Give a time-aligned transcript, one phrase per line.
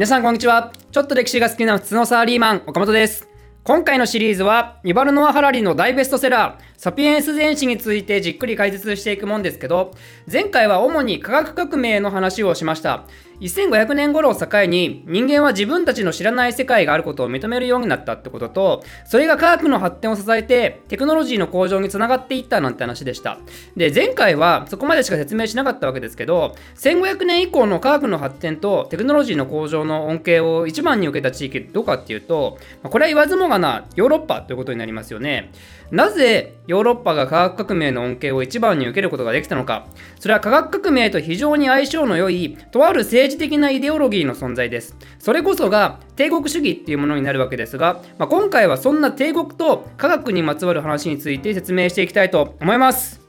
[0.00, 0.72] 皆さんこんにちは。
[0.92, 3.28] ちょっと歴史が好きな普通のサラリーマン岡本です。
[3.64, 9.90] 今回のシリーズはニバルノア・ハラリの大ベストセラーサピエンス全史についてじっくり解説していくもんですけど
[10.26, 13.04] 前回は主に科学革命の話をしました。
[13.46, 23.38] 1500年頃を境に人間は自分たちの知らない世界があることを認めるようになったってこととそれが科学の発展を支えてテクノロジーの向上につながっていったなんて話でした。
[23.76, 35.50] で前回はそこまでしか説明しなかったわけですけど1500年以降の科学の発展とテクノロジーの向上の恩恵を一番に受けた地域どこかっていうとこれは言わずもがなヨーロッパということになりますよね。
[35.90, 39.86] なぜヨーロッパが科学革命の恩恵を一番に受けることができたのか。
[40.20, 44.96] それは科学革命と非常に相性の良いとある政治的なイデオロギーの存在です。
[45.18, 53.19] それこそが帝国主義っていうものになるわけですが、まあ、今回はそんな帝国と科学にまつわる話について説明していきたいと思います。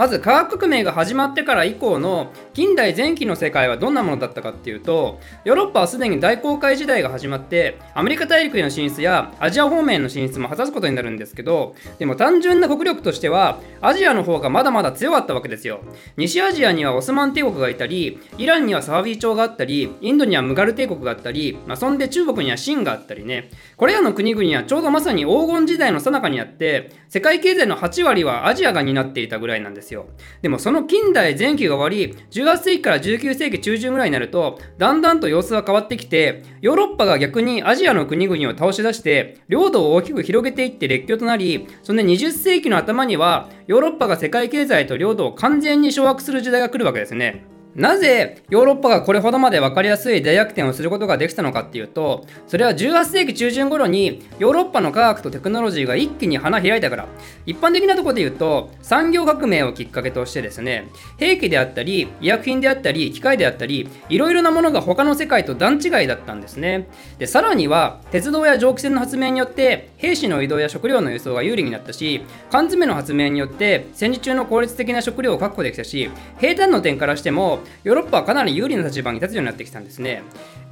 [0.00, 15.80] まず科学革命が始まってから以降の近代前期の世界はどんなものだったかっていうとヨーロッパはすでに大航海時代が始まってアメリカ大陸への進出やアジア方面の進出も果たすことになるんですけどでも単純な国力としてはアジアの方がまだまだ強かったわけですよ。
[16.16, 23.50] 西アジアにはオスマン帝国がいたりイランにはサワビー朝があったりインドにはムガル帝国があったり、まあ、そんで中国には清があったりね。
[23.76, 30.06] これらの国々はちょうどまさに黄金時代の最中にあって世界経済の8割はアジアが担っていたぐらいなんですですよ。
[30.42, 47.44] でもその近代前期が終わり、18世紀から19世紀中旬ぐらいになると、だんだんと様子が変わってきて、ヨーロッパが逆にアジアの国々を倒し出して、領土を大きく広げていって列強となり、その20世紀の頭には、ヨーロッパが世界経済と領土を完全に掌握する時代が来るわけですね。
[47.74, 57.08] なぜヨーロッパがこれほどまで分かりやすい大逆転をすることができたのかっていうとそれは18世紀中旬頃にヨーロッパの科学とテクノロジーが一気に花開いたから。
[57.46, 66.88] 一般的なところで言うと産業革命をきっかけとしてですね兵器であったり医薬品であったり機械であったりいろいろなものが他の世界と段違いだったんですね。
[67.18, 80.22] でさらには鉄道や蒸気船の発明によって兵士の移動や食料の輸送が有利になったし缶詰の発明によって戦時中の効率的な食料を確保できたし平坦の点からしてもヨーロッパはかなり有利な立場に立つようになってきたんですね。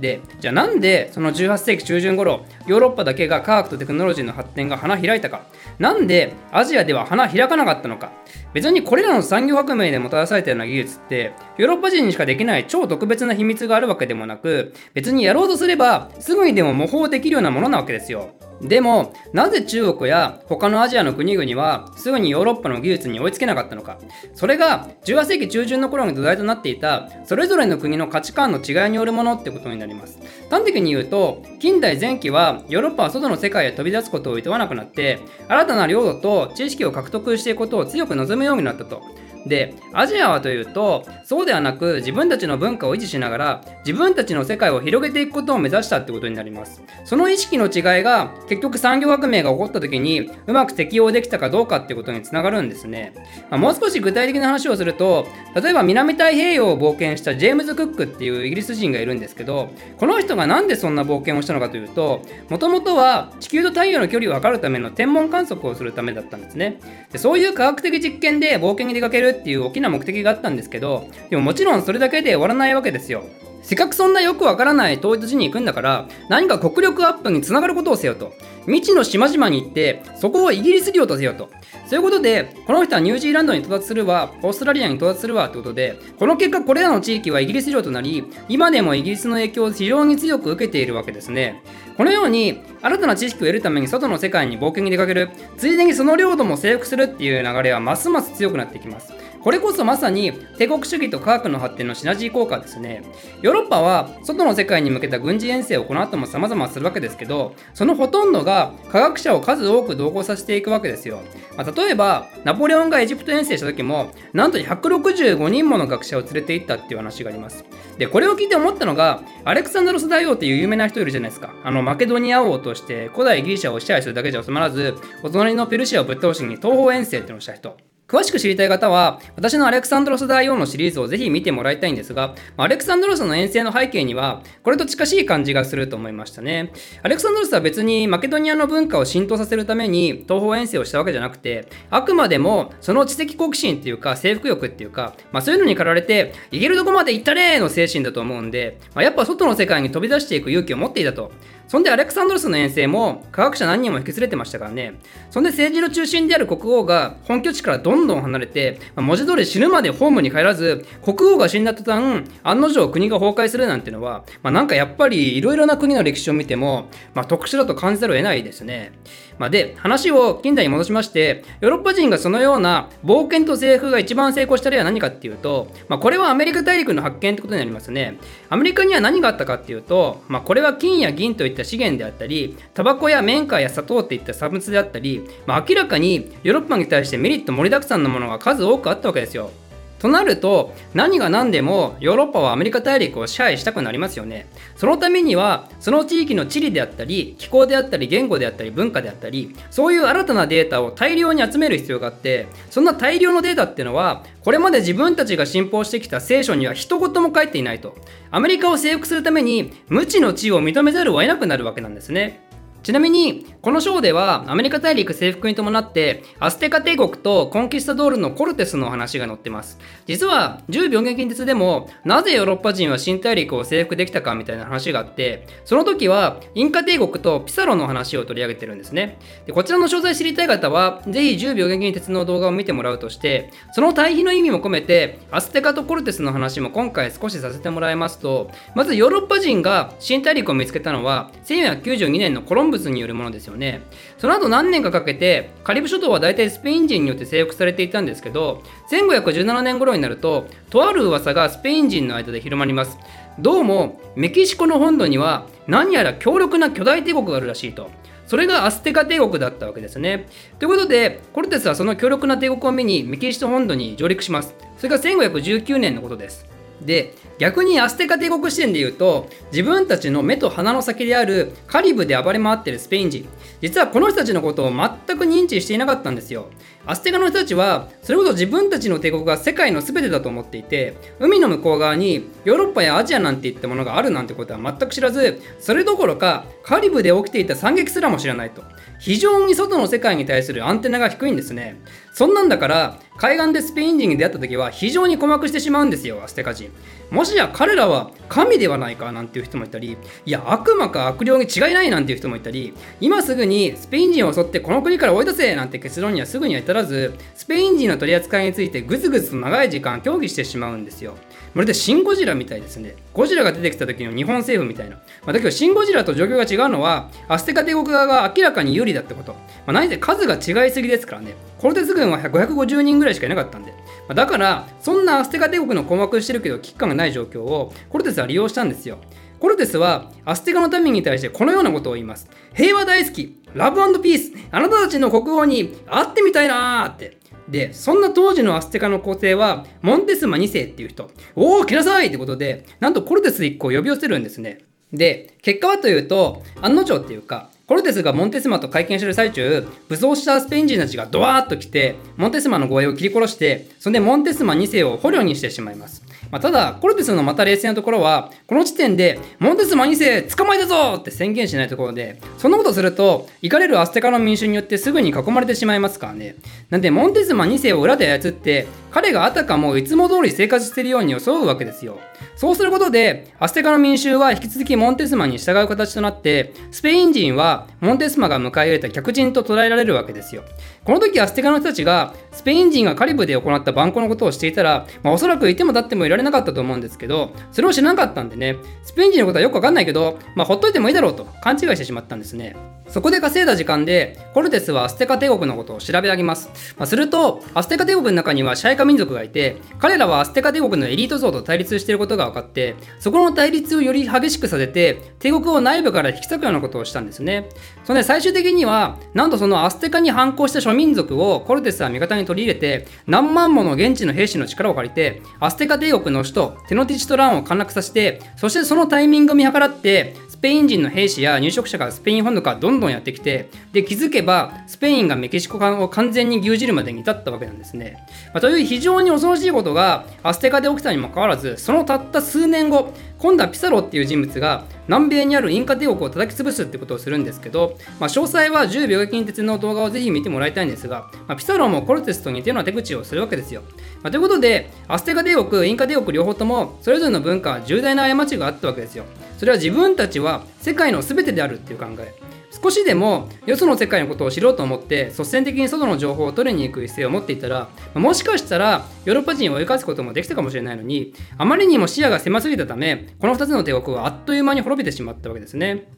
[0.01, 5.43] で、じゃあなんでその18世紀中旬頃、ヨーロッパだけが科学とテクノロジーの発展が花開いたか、
[5.79, 8.13] なんでアジアでは花開かなかったのか、
[8.53, 18.31] 別にこれらの産業革命でもたらされたような技術って、ヨーロッパ人にしかできない超特別な秘密があるわけでもなく、別にやろうとすればすぐにでも模倣できるようなものなわけですよ。
[18.61, 23.99] でもなぜ中国や他のアジアの国々はすぐにヨーロッパの技術に追いつけなかったのか。
[24.35, 30.19] それが18世紀中旬の頃に土台となっていたそれぞれの国の価値観の違いによるものってことになります。
[30.51, 39.03] 端的に言うと近代前期はヨーロッパは外の世界へ飛び出すことを厭わなくなって新たな領土と知識を獲得していくことを強く望むようになったと。
[39.47, 46.83] でアジアはというとそうではなく自分たちの文化を維持しながら自分たちの世界を広げていくことを目指したってことになります。
[47.05, 53.15] その意識の違いが結局産業革命が起こった時にうまく適用できたかどうかってことにつながるんですね、
[53.51, 66.81] まあ、もう少し具体的な話をすると例えば南太平洋を冒険したジェームズ・クックっていうイギリス人がいるんですけどこの人が何でそんな冒険をしたのかというともともとは地球と太陽の距離を測るための天文観測をするためだったんですね。
[67.13, 73.25] でそういう科学的実験で冒険に出かけるっていう大きな目的があったんですけどでももちろんそれだけで終わらないわけですよ。
[73.69, 78.33] せっかくそんなよくわからない統一地に行くんだから何か国力アップにつながることをせよと。
[78.65, 81.51] 未知の島々に行ってそこをイギリス領とせよと。
[81.87, 84.33] そういうことでこの人はニュージーランドに到達するわ。
[84.41, 91.63] オーストラリアに到達するわってことでこの結果これらの地域はイギリス領となり今でもイギリスの影響を非常に強く受けているわけですね。
[91.99, 95.29] このように新たな知識を得るために外の世界に冒険に出かける。
[95.59, 99.13] ついでにその領土も征服するっていう流れはますます強くなってきます。
[99.43, 103.03] これこそまさに帝国主義と科学の発展のシナジー効果ですね。
[103.43, 111.21] ヨーロッパは外の世界に向けた軍事遠征をこの後も様々するわけですけど、そのほとんどが科学者を数多く同行させていくわけですよ。
[111.57, 117.65] まあ、例えば、ナポレオンがエジプト遠征した時も、なんと165人もの学者を連れて行ったっていう話があります。
[117.99, 121.55] で、これを聞いて思ったのが、アレクサンドロス大王っていう有名な人いるじゃないですか。
[121.65, 127.77] あの、マケドニア王として古代ギリシャを支配するだけじゃ収まらず、お隣のペルシアをぶっ倒しに東方遠征ってのをした人。
[128.09, 136.73] 詳しく知りたい方は、私のアレクサンドロス大王のシリーズをぜひ見てもらいたいんですが、アレクサンドロスの遠征の背景には、これと近しい感じがすると思いましたね。
[137.03, 151.31] アレクサンドロスは別にマケドニアの文化を浸透させるために東方遠征をしたわけじゃなくて、あくまでもその知的好奇心っていうか、征服欲っていうか、まあ、そういうのに駆られて、行けるとこまで行ったれーの精神だと思うんで、まあ、やっぱ外の世界に飛び出していく勇気を持っていたと。
[151.69, 154.95] そんでアレクサンドロスの遠征も科学者何人も引き連れてましたからね。
[155.31, 168.93] そんで政治の中心である国王が本拠地からどんどん離れて、まあ、文字通り死ぬまでホームに帰らず、国王が死んだ途端、案の定国が崩壊するなんてのは、まあ、なんかやっぱりいろいろな国の歴史を見ても、まあ、特殊だと感じざるを得ないですね。
[169.39, 178.19] まあ、で、話を近代に戻しまして、ヨーロッパ人がそのような冒険と征服が一番成功した例は何かっていうと、まあ、これはアメリカ大陸の発見ってことになりますね。
[178.49, 189.51] アメリカには何があったかっていうと、まあ、これは金や銀といった資源であったり、タバコや綿花や砂糖っていった産物であったり、まあ、明らかにヨーロッパに対してメリット盛りだくさんのものが数多くあったわけですよ。
[189.99, 194.47] となると何が何でもヨーロッパはアメリカ大陸を支配したくなりますよね。
[194.77, 207.97] そのためにはその地域の地理であったり気候であったり言語であったり文化であったりそういう新たなデータを大量に集める必要があってそんな大量のデータっていうのはこれまで自分たちが信奉してきた聖書には一言も書いていないと。
[208.31, 212.48] アメリカを征服するために無知の地を認めざるを得なくなるわけなんですね。
[212.89, 219.79] ちなみに、この章ではアメリカ大陸征服に伴って、アステカ帝国とコンキスタドールのコルテスの話が載ってます。
[220.07, 229.19] 実は、10秒現近鉄でも、なぜヨーロッパ人は新大陸を征服できたかみたいな話があって、その時は、インカ帝国とピサロの話を取り上げてるんですね。
[229.45, 243.83] でこちらの詳細知りたい方は、ぜひ10秒現近鉄の動画を見てもらうとして、その対比の意味も込めて、アステカとコルテスの話も今回少しさせてもらいますと、まずヨーロッパ人が新大陸を見つけたのは、1492年のコロンブスによるものですよね。
[244.19, 252.99] その後何年かかけて、カリブ諸島は大体スペイン人によって征服されていたんですけど、1517年頃になると、とある噂がスペイン人の間で広まります。
[253.39, 257.91] どうも、メキシコの本土には何やら強力な巨大帝国があるらしいと。
[258.27, 260.27] それがアステカ帝国だったわけですね。
[260.59, 264.55] ということで、コルテスはその強力な帝国を見にメキシコ本土に上陸します。
[264.77, 266.58] それが1519年のことです。
[266.83, 273.29] で逆にアステカ帝国視点で言うと自分たちの目と鼻の先であるカリブで暴れ回ってるスペイン人
[273.61, 276.47] 実はこの人たちのことを全く認知していなかったんですよ。
[276.87, 288.63] アステカの人たちはそれこそ自分たちの帝国が世界の全てだと思っていて海の向こう側にヨーロッパやアジアなんていったものがあるなんてことは全く知らずそれどころかカリブで起きていた惨劇すらも知らないと。
[288.99, 291.81] 非常に外の世界に対するアンテナが低いんですね。
[292.13, 296.71] そんなんだから海岸でスペイン人に出会った時は非常に困惑してしまうんですよアステカ人。
[297.11, 311.15] もしや彼らは神ではないかなんていう人もいたりいや悪魔か悪霊に違いないなんていう人もいたり今すぐにスペイン人を襲ってこの国から追い出せなんて結論にはすぐには至らずスペイン人の取り扱いについてぐずぐずと長い時間協議してしまうんですよ。
[311.55, 312.95] まるでシン・ゴジラみたいですね。
[313.13, 319.39] ゴジラが出てきた時の日本政府みたいな、まあ、だけどシン・ゴジラと状況が違うのはアステカ帝国側が明らかに有利だってこと、ま
[319.69, 321.35] あ、何せ数が違いすぎですからね。
[321.59, 323.73] コルテス軍は550人ぐらいしかいなかったんで。
[323.73, 328.99] まあだからそんなアステカ帝国の困惑してるけど危機感がない状況をコルテスは利用したんですよ。
[329.41, 332.29] コルテスはアステカの民に対してこのようなことを言います。
[332.55, 337.19] 平和大好きラブピースあなたたちの国王に会ってみたいなーって。
[337.49, 341.11] でそんな当時のアステカの皇帝はモンテスマ2世っていう人。
[341.35, 344.59] おお来なさいってことでなんとコルテス1個呼び寄せるんですね。
[344.93, 356.03] で結果はというと案の定っていうかコルテスがモンテスマと会見してる最中、武装したスペイン人たちがドワーッと来て、モンテスマの護衛を切り殺して、そんでモンテスマ2世を捕虜にしてしまいます。
[356.31, 366.37] まあ、ただ、コルテスのまた冷静なところは、この時点で、モンテスマ2世捕まえたぞって宣言しないところで、そんなことすると、怒れるアステカの民衆によってすぐに囲まれてしまいますからね。
[366.71, 371.99] なんで、モンテスマ2世を裏で操って、彼があたかもいつも通り生活しているように装うわけですよ。
[372.37, 380.45] そうすることで、アステカの民衆は引き続きモンテスマに従う形となって、スペイン人はモンテスマが迎え入れた客人と捉えられるわけですよ。
[380.85, 392.57] この時アステカの人たちが、スペイン人がカリブで行った蛮行のことを知っていたら、まあ、おそらくいても立ってもいられなかったと思うんですけど、それを知らなかったんでね、スペイン人のことはよくわかんないけど、まあ、ほっといてもいいだろうと勘違いしてしまったんですね。
[392.89, 396.49] そこで稼いだ時間で、コルテスはアステカ帝国のことを調べ上げます。
[396.79, 407.48] まあ、すると、アステカ帝国の中には支配下民族がいて、彼らはアステカ帝国のエリート層と対立していることが分かって、そこの対立をより激しくさせて、帝国を内部から引き裂くようなことをしたんですね。
[407.85, 428.07] それで最終的には、なんとそのアステカに反抗した諸民族をコルテスは味方に取り入れて、何万もの現地の兵士の力を借りて、アステカ帝国の首都テノチティトランを陥落させて、そしてそのタイミングを見計らって、スペイン人の兵士や入植者がスペイン本土からどんどんやってきて、で、気づけば、スペインがメキシコを完全に牛耳るまでに至ったわけなんですね。
[428.33, 443.63] まあ、という非常に恐ろしいことが、アステカで起きたにもかかわらず、そのたった数年後、今度はピサロっていう人物が南米にあるインカ帝国を叩き潰すってことをするんですけど、まあ、詳細は10秒近鉄の動画をぜひ見てもらいたいんですが、まあ、ピサロもコルテスと似たような手口をするわけですよ。
[444.03, 449.05] まあ、ということで、アステカ帝国、インカ帝国両方ともそれぞれの文化は重大な過ちがあったわけですよ。
[449.37, 452.15] それは自分たちは世界の全てであるっていう考え
[452.61, 465.89] 少しでもよその世界のことを知ろうと思って率先的に外の情報を取りに行く姿勢を持っていたらもしかしたらヨーロッパ人を生かすこともできたかもしれないのにあまりにも視野が狭すぎたためこの2つの帝国はあっという間に滅びてしまったわけですね。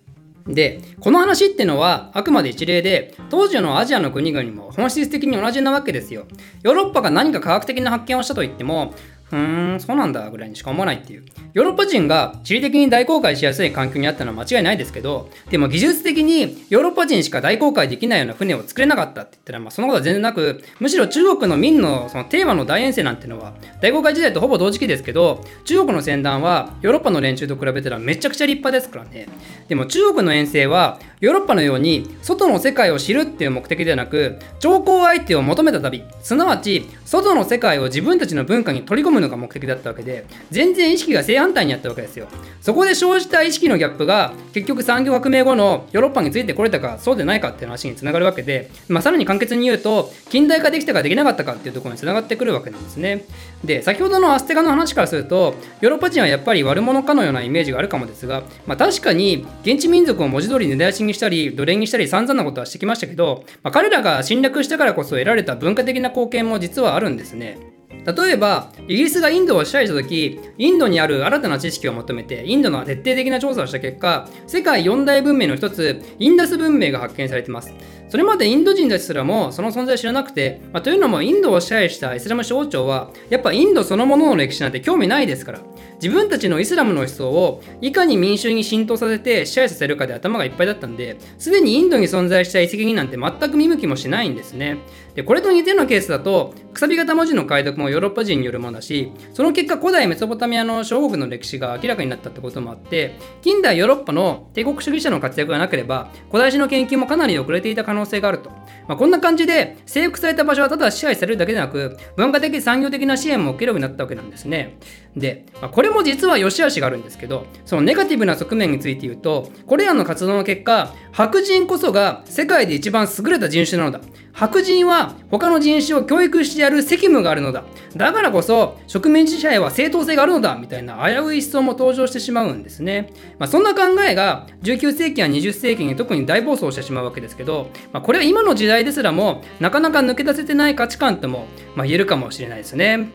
[0.46, 6.26] でこの話ってのはあくまで一例で当時のアジアの国々も本質的に同じなわけですよ
[6.62, 8.94] ヨーロッパが何か科学的な発見をしたと言っても
[9.30, 11.24] ふーん、そうなんだぐらいにしか思わないっていう。
[11.54, 29.28] ヨーロッパ人が地理的に大公開しやすい環境にあったのは間違いないですけど、でも技術的にヨーロッパ人しか大公開できないような船を作れなかったって言ったら、まあそのことは全然なく、むしろ中国の民のそのテーマの大遠征なんてのは、大公開時代とほぼ同時期ですけど、中国の船団はヨーロッパの連中と比べたらめちゃくちゃ立派ですからね。
[29.68, 42.28] でも中国の遠征は、ヨーロッパのように外の世界を知るっていう目的ではなく、兆候相手を求めた旅、すなわち外の世界を自分たちの文化に取り込むのが目的だったわけで全然意識が正反対にあったわけですよ。
[42.60, 53.24] そこで生じた意識のギャップが結局産業革命後のヨーロッパについてこれたかそうでないかっていう話につながるわけで、まあ、さらに簡潔に言うと近代化できたかできなかったかっていうところにつながってくるわけなんですね。
[53.64, 67.79] で先ほどのアステガの話からするとヨーロッパ人はやっぱり悪者かのようなイメージがあるかもですが、まあ、確かに現地民族を文字通り根絶やしにしたり奴隷にしたり散々なことはしてきましたけど、まあ、彼らが侵略したからこそ得られた文化的な貢献も実はあるんですね。
[68.04, 77.72] 例えば、イギリスがインドを支配した時、インドにある新たな知識を求めて、インドの徹底的な調査をした結果、世界四大文明の一つ、インダス文明が発見されています。
[78.10, 85.60] それまでインド人たちすらもその存在を知らなくて、まあ、というのもインドを支配したイスラム省庁は、やっぱインドそのものの歴史なんて興味ないですから、
[86.02, 94.78] 自分たちのイスラムの思想をいかに民衆に浸透させて支配させるかで頭がいっぱいだったんで、すでにインドに存在した遺跡になんて全く見向きもしないんですね。
[95.14, 108.50] でこれと似たようなケースだと、くさび型文字の解読もヨーロッパ人によるものだし、その結果古代メソポタミアの小国の歴史が明らかになったってこともあって、近代ヨーロッパの帝国主義者の活躍がなければ、古代史の研究もかなり遅れていた可能性があると。
[108.88, 114.78] まあ、こんな感じで、征服された場所はただ支配されるだけでなく、文化的産業的な支援も受けるようになったわけなんですね。
[115.16, 124.00] で、まあ、これも実は良し悪しがあるんですけど、そのネガティブな側面について言うと、これらの活動の結果、白人こそが世界で一番優れた人種なのだ。
[124.32, 127.64] 白人は他の人種を教育してやる責務があるのだ。
[127.96, 133.12] だからこそ植民地支配は正当性があるのだみたいな危うい思想も登場してしまうんですね。
[133.38, 143.10] まあ、そんな考えが19世紀や20世紀に特に大暴走してしまうわけですけど、まあ、これは今の時代ですらもなかなか抜け出せてない価値観とも、ま、言えるかもしれないですね。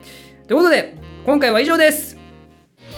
[0.48, 2.18] ということで今回は以上です。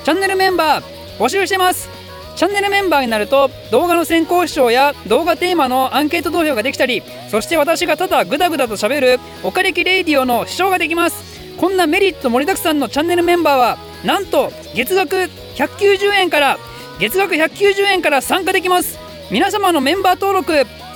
[0.04, 0.84] チャンネルメンバー
[1.18, 1.88] 募集してます。
[2.36, 7.02] チャンネルメンバーになると動画の先行視聴や動画テーマのアンケート投票ができたり
[7.32, 11.38] そして私がただグダグダと喋るおかれきレイディオの視聴ができます。
[11.58, 15.16] こんなメリット盛りだくさんのチャンネルメンバーはなんと月額
[15.56, 16.58] 190円から
[17.00, 19.00] 月額190円から参加できます。
[19.32, 20.52] 皆様のメンバー登録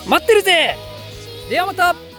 [0.05, 0.75] 待ってるぜ。
[1.50, 2.10] ではまた。